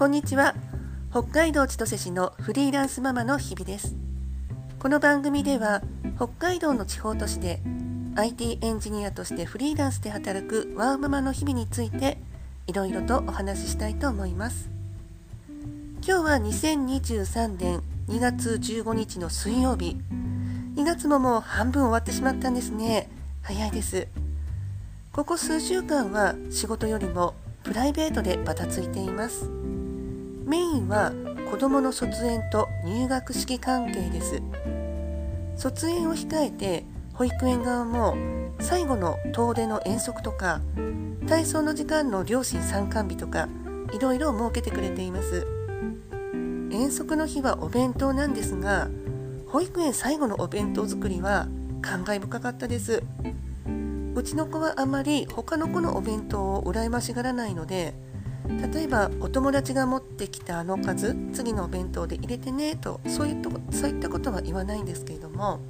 [0.00, 0.54] こんにちは。
[1.10, 3.96] 北海道千歳市のフリーランスママの日々です。
[4.78, 5.82] この番組では
[6.16, 7.60] 北海道の地方都市で
[8.16, 12.16] IT エンジニアとしてフリーランスで働くワーママの日々について
[12.66, 14.70] いろいろとお話ししたいと思います。
[16.02, 19.98] 今日は2023年2月15日の水曜日。
[20.76, 23.10] 2月ももう半分終わってしまったんですね。
[23.42, 24.08] 早いです。
[25.12, 29.69] ここ数週間は仕事よりもプライベートでバタついています。
[30.50, 31.12] メインは
[31.48, 34.42] 子どもの卒園と入学式関係です。
[35.54, 38.16] 卒園を控えて保育園側も
[38.58, 40.60] 最後の遠出の遠足とか
[41.28, 43.48] 体操の時間の両親参観日とか
[43.92, 45.46] いろいろ設けてくれています。
[46.72, 48.88] 遠足の日はお弁当なんですが
[49.46, 51.46] 保育園最後のお弁当作りは
[51.80, 53.04] 感慨深かったです。
[54.16, 57.94] うちの子はあまり他の子のお弁当を羨ましがらないので
[58.72, 65.60] 例えばお友達が持ってきたあの数次のお弁当で入れてねとそういったそういったことは言わないんですけれども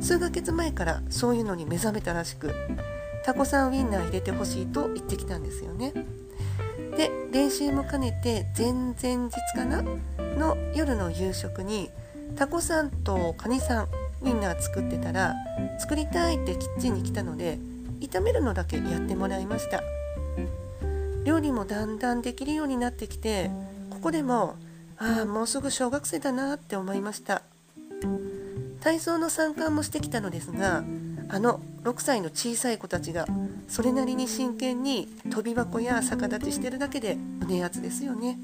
[0.00, 2.52] 数ヶ月前からそういうのに目覚めたらしく
[3.24, 5.92] タコさんウインナー入れてほしいと言ってきたんですよね。
[6.96, 9.82] で練習も兼ねて前々日かな
[10.36, 11.90] の夜の夕食に
[12.36, 13.88] タコさんとカニさん
[14.22, 15.34] ウインナー作ってたら
[15.78, 17.58] 作りたいってキッチンに来たので
[18.00, 19.82] 炒めるのだけやってもらいました。
[21.24, 23.50] 料理もだんだんできるようになってきて
[23.90, 24.56] ここでも
[24.96, 27.42] ああもうすぐ小学生だなって思いました。
[28.80, 30.82] 体操の参観もしてきたのですが
[31.28, 33.26] あの6歳の小さい子たちが
[33.68, 38.38] それなりに真剣に跳び箱や逆立ちしてるだけで胸熱ですよね。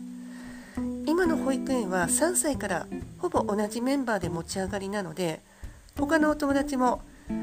[1.06, 2.86] 今の保育園は3歳から
[3.18, 5.40] ほぼ同じメンバーで持ち上がりなので
[5.96, 7.00] 他のお友達も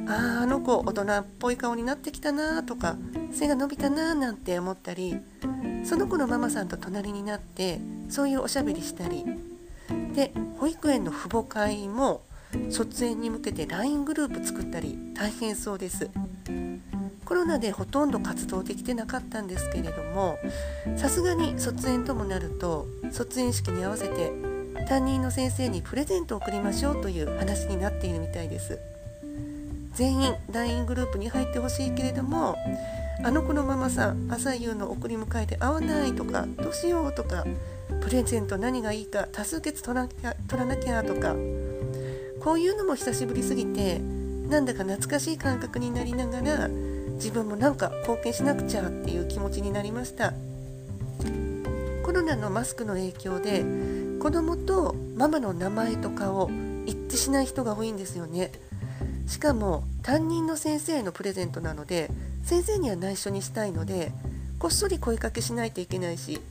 [0.08, 2.96] あああの子大人っぽい顔になってきたなとか
[3.32, 5.18] 背が伸びたななんて思ったり
[5.84, 9.26] その子のママさんと隣になってそういうおしゃべりしたり
[10.14, 12.22] で保育園の父母会も
[12.70, 16.10] 卒園に向けて LINE グループ作ったり大変そうです
[17.26, 20.38] コロナでほとんど活動できてなかったんですけれども
[20.98, 24.32] さすがに卒園ともなると卒園式に合わせて
[24.88, 28.93] 担任の先生にプレゼントを贈りましょうという話になっているみたいです。
[29.94, 32.56] 全員 LINE グループに入ってほしいけれども
[33.24, 37.46] あの子のママさん朝夕の送り迎えで会わないとかどうしようとか
[38.02, 41.36] プレゼント何がいいか多数決取らなきゃ取らなきゃとか
[42.42, 50.34] こういうのも久しぶりすぎてなんだか懐かしい感覚になりながら自分もなんか貢献しなくちゃっていう気持ちになりました。
[52.04, 53.64] コロナのマスクの影響で
[54.20, 56.50] 子供とママの名前と顔
[56.86, 58.52] 一致しない人が多いんですよね。
[59.28, 62.10] しかも担任の先生へのプレゼントなので
[62.44, 64.12] 先生には内緒にしたいので
[64.60, 66.42] こっそり声かけしないといけないし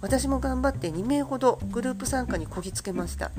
[0.00, 3.30] 私も頑張って2名ほどグループ参加にこぎつけました。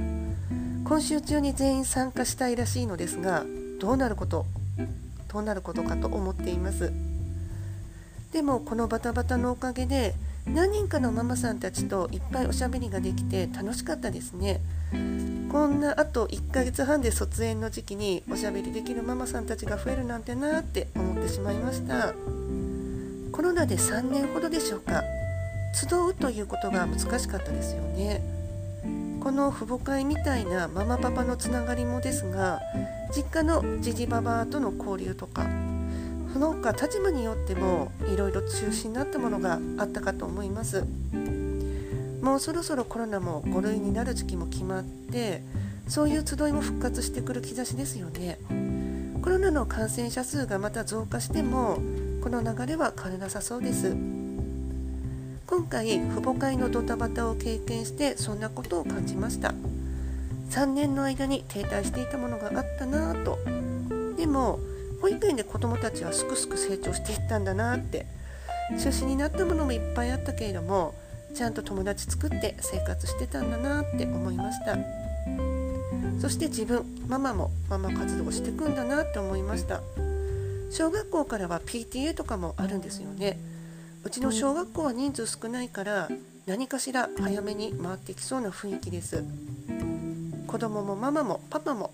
[0.87, 3.43] 今週中に全員参加したいらしいのですが
[3.79, 4.45] どうなること
[5.27, 6.93] どうなることかと思っています。
[8.31, 14.61] でもこのバタバタのおかげで何人かのママさんたちといっぱいおしゃべりができて楽しかったですね。
[15.51, 22.13] こんなあと1ヶ月半で卒園の時期におしゃべりできるママさんたちが増えるなんてなって思ってしまいました。
[23.31, 25.03] コロナで3年ほどでしょうか。
[25.73, 28.21] 集うということが難しかったですよね。
[29.21, 32.61] この父母会みたいなママパパのつながりもですが
[33.15, 35.45] 実家のじじばばとの交流とか
[36.33, 40.85] その他立場によってもいろいろ中止になったものがあったかと思います。
[42.21, 45.43] もうそろそろコロナも5類になる時期も決まって
[45.87, 48.39] そういう集いも復活してくる兆しですよね。
[49.21, 51.79] コロナの感染者数がまた増加しても
[52.21, 53.95] この流れは変わらなさそうです。
[55.45, 59.53] 今回父母会のドタバタを経験してそんなことを感じました。
[60.49, 63.37] 3年の間に停滞していたものがあったなぁと。
[64.17, 64.59] でも
[65.01, 68.05] 保育園で子どもたちはすくすく成長していったんだなって
[68.79, 70.95] 中止になったものもいっぱいあったけれども
[71.35, 74.77] ちゃんと友達作って生活してたんだなって思いました。
[76.19, 79.81] そして自分ママもママ活動してくんだなって思いました。
[80.71, 83.37] 小学校からは PTA とかもあるんですよね。
[84.03, 86.09] うちの小学校は人数少ないから
[86.45, 89.23] 何かしら早めに回ってきそうな雰囲気です。
[90.47, 91.91] 子供もママもパパも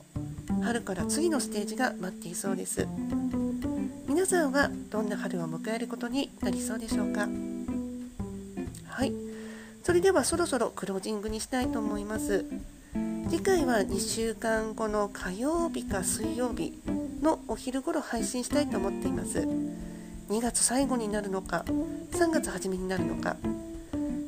[0.62, 2.88] 春から次のステージが待っていそうです。
[4.08, 7.28] 皆さんはどんな春を迎えることになりそうでしょうか？
[9.84, 12.46] それではそろそろクロージングにしたいと思います。
[13.30, 16.80] 次回は2週間後の火曜日か水曜日
[17.22, 19.40] のお昼頃配信したいと思っています。
[20.30, 21.66] 2月最後になるのか
[22.12, 23.36] 3月初めになるのか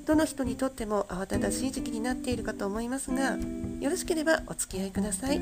[0.05, 3.37] どの人にとっても慌ただしい時期になっているかと思いますが
[3.79, 5.39] よろしければお付き合いください。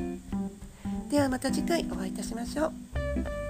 [1.10, 3.43] ではまた次回お会いいたしましょう。